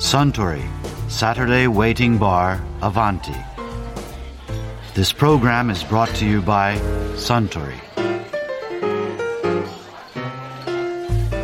[0.00, 0.62] Suntory
[1.08, 3.36] Saturday Waiting Bar Avanti.
[4.94, 6.78] This program is brought to you by
[7.16, 7.76] Suntory.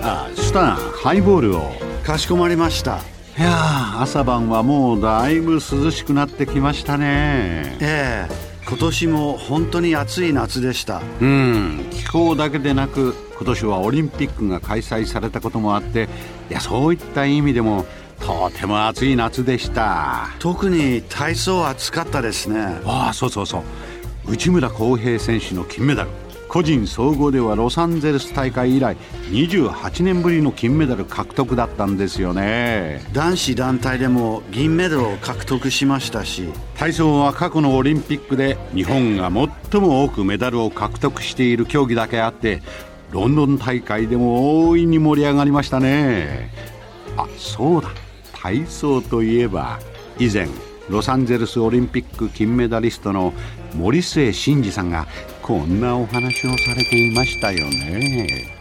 [0.03, 1.71] あスタンハイボールを。
[2.03, 2.99] かしこまりました。
[3.39, 7.77] いやー朝晩はもうだいぶ涼しくなってきましたね。
[7.83, 8.35] ええ。
[8.67, 11.03] 今年も本当に暑い夏でした。
[11.21, 11.87] うん。
[11.91, 16.09] 気候だけでなく今年はオリンピックが開催されたこともあって
[16.49, 17.85] いやそういった意味でも
[18.27, 20.31] とても暑い夏でした。
[20.41, 22.81] 特に体操暑かったですね。
[22.85, 24.33] ああそうそうそう。
[24.33, 26.11] 内村航平選手の金メダル。
[26.49, 28.97] 個人総合ではロサンゼルス大会以来
[29.31, 33.01] 28年ぶりの金メダル獲得だったんですよね。
[33.13, 36.49] 男子団体でも銀メダルを獲得しましたし。
[36.77, 39.31] 体操は過去のオリンピックで日本が
[39.71, 42.61] 最も多くメダルを獲得している競技だけあって
[43.13, 46.51] ロンドン大会でも大いに盛り上がりましたね。
[47.17, 47.89] あそうだ
[48.47, 49.81] 体操といえば
[50.21, 50.47] 以前
[50.89, 53.33] ロサンゼルスオリンピック金メダリストの
[53.75, 55.09] 森末慎二さんが
[55.43, 58.53] こんなお話をされていましたよね。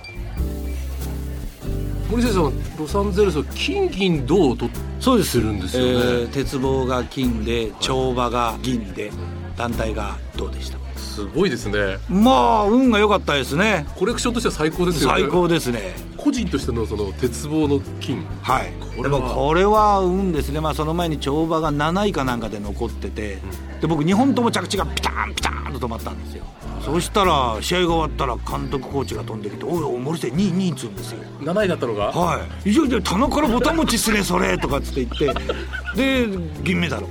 [2.10, 5.38] 森先生はロサンゼルスは金銀銅を取ってそうです。
[5.38, 5.92] るんですよね。
[5.92, 9.12] えー鉄棒が金で跳馬が銀で
[9.56, 10.85] 団体が銅でした
[11.16, 11.98] すごいですね。
[12.10, 13.86] まあ運が良かったですね。
[13.96, 15.22] コレクションとしては最高ですよね。
[15.22, 15.96] 最高ですね。
[16.18, 18.26] 個人としてのその鉄棒の金。
[18.42, 18.74] はい。
[18.98, 20.60] これはでもこれは運ですね。
[20.60, 23.40] まあその前に跳馬が7位かなんかで残ってて、
[23.80, 26.44] で僕2本とも着地がピタンピタンと止まったんですよ。
[26.84, 31.24] そしたら試合が終わったら監督コーチが飛んできて「おいおい森瀬2位2位」っつうんですよ。
[31.42, 32.12] 7位だったのが？
[32.12, 36.28] はい「いやいや棚からボタン持ちすねそれ」とかっつって言って。
[36.28, 36.28] で
[36.64, 37.06] 銀メダル。
[37.06, 37.08] を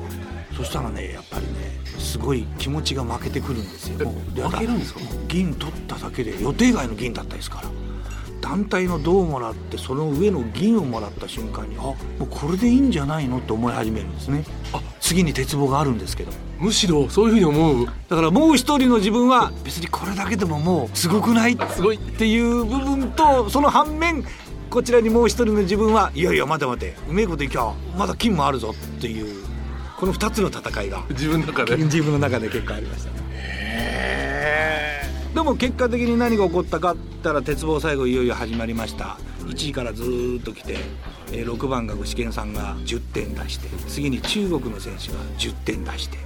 [0.56, 1.63] そしたらねやっぱりね
[2.14, 4.08] すごい気持ちが負けてくるんですよ。
[4.08, 5.00] 負けるんですか？
[5.26, 7.68] 銀取っただけで予定外の銀だったですから。
[8.40, 14.44] 団体の銅をもらってその上の銀をもらった瞬間にあもうこれでいいんじゃないのって思い始めるんですね。
[14.72, 14.80] あ。
[15.00, 16.30] 次に鉄棒があるんですけど。
[16.60, 17.86] むしろそういうふうに思う。
[17.86, 21.58] だからもう一人の自分は別にこれだけでももうすごくない？
[21.70, 21.96] すごい。
[21.96, 24.24] っていう部分とその反面
[24.70, 29.44] こちらにもう一人の自分はいやいや待て待てうめえこといきゃまだ金もあるぞっていう
[29.98, 31.76] この2つの戦いが自分の中で？
[31.76, 33.10] 自分の中で結構ありました。
[33.10, 35.02] ね
[35.34, 39.18] でも結果的に何が起こったかったら鉄棒最後いよいよ始まりました。
[39.40, 40.78] 1位からずーっと来て、
[41.32, 46.18] えー6番が具志堅さんが10点出して次に中国の選手が10点出して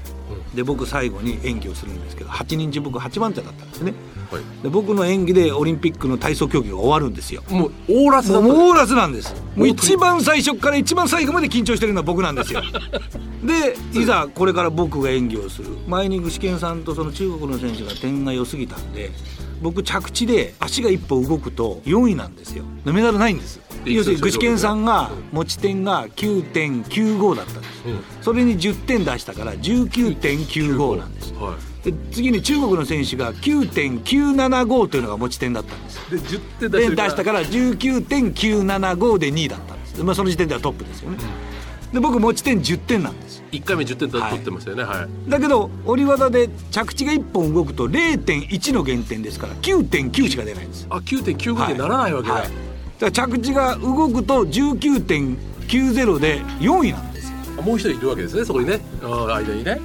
[0.54, 3.94] で僕最後に演技をするんですけど8人中僕8番手だったんですね。
[4.30, 4.42] はい。
[4.62, 7.42] で僕の演技でオリンピックの体操競技が終わるんですよ。
[7.48, 8.62] もうオーラスだもった。
[8.62, 9.34] うオーラスなんです。
[9.56, 12.62] もう一番最初から一番最後まで緊張してるのは僕なんですよ。
[13.44, 15.68] でいざこれから僕が演技をする。
[15.86, 19.10] 前に具志堅さんとその中国の選手が点が良すぎたんで
[19.62, 22.64] 僕着地で足が一歩動くと4位なんですよ。
[22.84, 25.38] でメダルないんですで要するに具志堅さんがうん。
[25.38, 28.04] 持ち点が9.95だったんです、うん。
[28.22, 31.32] それに10点出したから19.95なんです。
[31.34, 36.10] はいで次に中国の選手が9.975というのが持ち点だったんです。
[36.10, 41.18] で10点出でして出したから19.975で2位だったんです、まあ、その時点ではトップですよね、
[41.92, 43.42] で僕持ち点10点なんです。
[43.52, 44.82] 1回目10点取はいってましたよね。
[44.82, 45.30] はい。
[45.30, 50.86] だけど折り技で着地が1本動くと0.1の減点ですから9.9しか出ないんです。
[50.90, 52.67] あ9.95にならないわけだ、はい
[52.98, 57.38] だから着地が動くと19.90で4位なんですよ。
[57.58, 58.80] あもう一人いるわけですねそこにね。
[59.02, 59.80] あ間にね。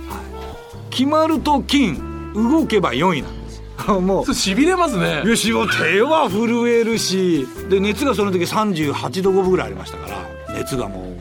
[0.89, 4.33] 決まると金動けば4位なんです もう。
[4.33, 5.23] しびれますね。
[5.25, 7.47] よしもう手は震えるし。
[7.69, 11.12] で熱がその時38度5分ぐらいありましたから熱がもう3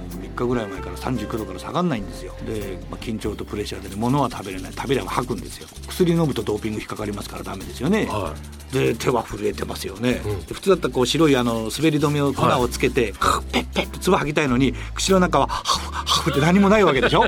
[0.42, 2.34] 日ぐらい前から39度から下がんないんですよ。
[2.46, 4.72] で、まあ、緊張とプレッシャーで、ね、物は食べれない。
[4.72, 5.68] 食べれば吐くんですよ。
[5.88, 8.34] 薬飲むとドーピング引っかかりますからダメですよね、は
[8.72, 10.46] で手は震えてますよね、うん。
[10.46, 13.12] で普通だったらこう白いあの滑り止めを粉をつけて、
[13.52, 17.24] ペッペッと唾吐きたいのに口の中はハフハフって何もないわけでしょ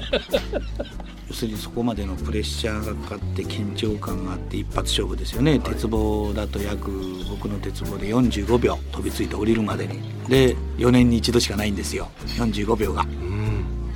[1.29, 6.91] 要するにそこまでのプレッシャーがかかって緊張感があって一発勝負ですよね、鉄棒だと約
[7.31, 10.01] 僕の鉄棒で45秒飛びついて降りるまでに。
[10.29, 12.11] で4年に一度しかないんですよ。
[12.37, 13.07] 45秒が。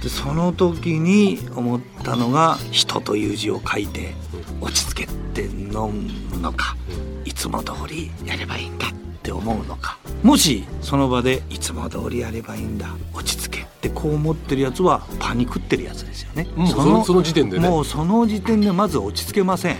[0.03, 4.15] でその時に思ったのが「人」という字を書いて
[4.61, 5.91] 落ち着けって飲
[6.33, 6.77] むのか
[7.25, 8.91] いつも通りやればいいんだっ
[9.23, 9.99] て思うのか。
[10.23, 16.49] もしその場でいつも通りやればいいんだ落ち着けってこう思ってるやつはパニクってるやつですよね。
[16.67, 17.69] そのその時点でね。
[17.69, 19.77] もうその時点でまず落ち着けません。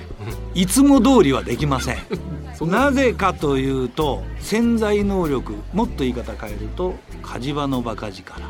[0.55, 1.97] いつも通りはできません。
[2.71, 2.85] な。
[2.85, 8.41] なぜかというと潜在能力もっと言い方変えると火事場のバカ力。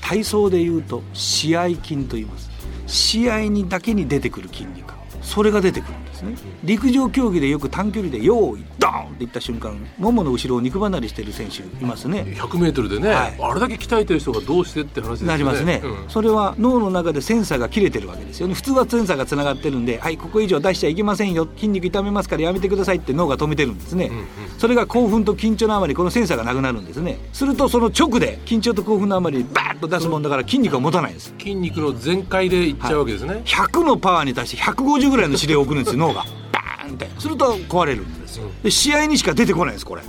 [0.00, 2.50] 体操で言うと試合筋と言います。
[2.88, 4.85] 試合にだけに出てくる筋肉
[5.26, 6.34] それが出てくるんですね。
[6.62, 12.24] 陸上競技でよく短距離で「用意ドーン!」っていった瞬間ももの後ろを肉離れしてる選手いますね。
[12.38, 13.36] 100m でね、はい。
[13.38, 15.32] あれだけ鍛えてる人がどうしてって話ですよね。
[15.32, 15.96] なりますね、うん。
[16.08, 18.54] それは脳の中でセンサーが切れてるわけですよね。
[18.54, 24.10] 普通はセンサーがつながってるんではいここ以上出しちゃいけませんよ筋肉痛めますからやめてくださいって脳が止めてるんですね、
[24.58, 27.18] それが興奮と緊張のあまりこのセンサーがなくなるんですね。
[27.32, 31.34] するとその直で緊張と興奮のあまりバーッと出すもんだから筋肉が持たないんです。
[31.38, 36.24] 筋肉の全開でいっちゃうわけですね、100のパワーに対して150ぐらいの指令を送るんですよ脳が。
[36.52, 37.10] バーンって。
[37.18, 38.50] すると壊れるんですよ。
[38.62, 40.02] で試合にしか出てこないんですこれ。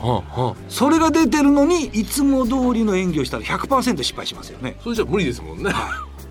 [0.69, 4.77] それが出てるのにいつも通りの演技をしたら100%失敗しますよね。
[4.83, 5.71] それじゃ無理ですもんね、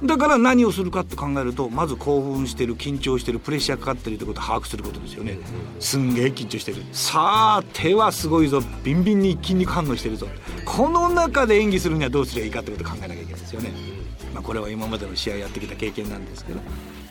[0.05, 5.39] だから何をするかって考えるとまず興奮してる緊張してるプレッシャーかかってるってことを把握することですよね。
[5.81, 6.85] すんげえ緊張してる。
[6.93, 8.63] さあ手はすごいぞ。
[8.85, 10.29] ビンビンに筋肉反応してるぞ。
[10.67, 13.73] この中で演技するにはどうすればいいかってことを考えなきゃいけないですよね、
[14.35, 16.61] まあ、これは今までの試合やってきた経験なんですけど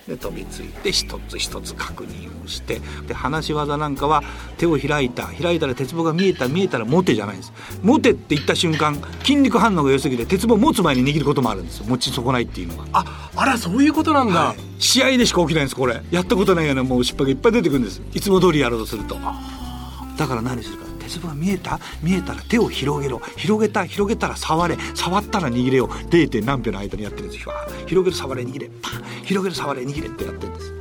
[0.06, 4.22] で飛びついて一つ一つ確認をしてで話し技なんかは
[4.56, 7.52] 手を開いた開いたら鉄棒が見えた見えたら持てじゃないんです。
[7.82, 11.86] 持てって言った瞬間筋肉反応が良すぎて鉄棒持つ前に握ることもあるんですよ。
[11.88, 12.84] 持ち損ないっていうのが。
[12.92, 14.58] ああらそういうことなんだ、はい。
[14.78, 16.00] 試合でしか起きないんですこれ。
[16.10, 18.00] やったことないようなもう失敗がいっぱい出てくるんです。
[18.14, 19.16] いつも通りやろうとすると。
[19.16, 21.78] だから何するか鉄棒が見えた？
[22.02, 23.20] 見えたら手を広げろ。
[23.36, 24.76] 広げた広げたら触れ。
[24.94, 25.88] 触ったら握れよ。
[25.88, 26.44] 0.
[26.44, 27.52] 何秒の間にやってるんですよ。
[27.86, 28.68] 広げる触れ握れ。
[28.82, 29.02] パン。
[29.24, 30.74] 広げる触れ握れってやってるんです。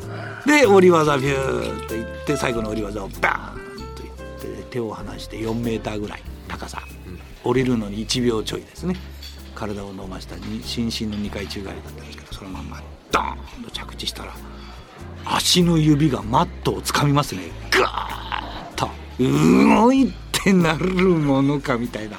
[0.46, 6.82] で降り技ビューっていって最後の降り技をバーンといって手を離して4メーターぐらい高さ。
[7.44, 8.96] 降りるのに1秒ちょいですね。
[9.54, 12.82] 体を伸ばしたに心身の2回宙返りだったんですけどそのまんま
[13.12, 14.34] ドーンと着地したら
[15.24, 17.44] 足の指がマットを掴みますね。
[17.72, 18.25] ガーッ
[19.20, 22.18] 動いてなるものかみたいな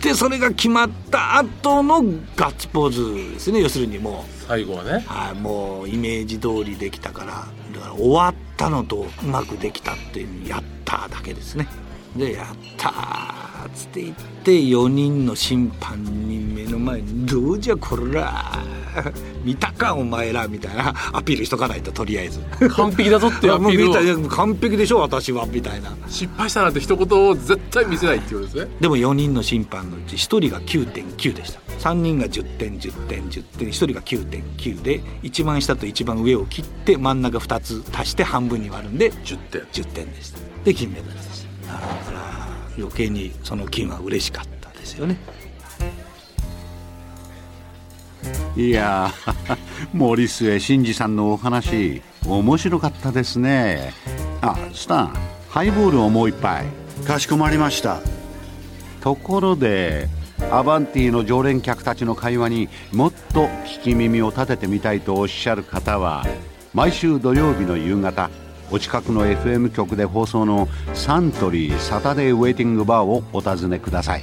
[0.00, 2.02] でそれが決まった後の
[2.36, 11.68] ガッツポーズですね要するにもう最後はねはい、もうイメージ通りできたからだから終わったのとうまくできたっていうやっただけですね
[12.16, 12.46] でやっ
[12.76, 18.58] たっつって言って4人の審判に目の前に「どうじゃこら
[19.44, 22.40] 見たかお前ら」みたいなアピールしとかないととりあえず。
[22.70, 25.96] 完璧だぞっていう アピール完璧でしょ私はみたいな。
[26.08, 28.76] 失敗したなんて一言を絶対見せないっていうことですね。
[28.80, 31.60] でも4人の審判のうち1人が9.9でした。
[31.78, 39.62] 3人が10点10点10点1人が9.9で一番下と一番上を切って真ん中2つ足して半分に割るんで10点。
[39.72, 40.38] 10点でした。
[40.64, 41.72] で金メダルでした。
[41.72, 42.18] だから
[42.76, 45.16] 余計にその金は嬉しかったですよね
[48.56, 49.56] いやー
[49.92, 53.92] 森末慎二さんのお話面白かったですね。
[54.40, 55.12] あスタン
[55.48, 56.66] ハイボールをもう一杯。
[57.06, 58.00] かしこまりました。
[59.00, 60.08] ところで
[60.50, 66.24] アバンティの常連客たちの会話にもっと聞き耳を立ててみたいとおっしゃる方は
[66.74, 68.30] 毎週土曜日の夕方
[68.70, 74.22] お近くの FM 局で放送のサントリーサタデーウェイティングバーをお尋ねください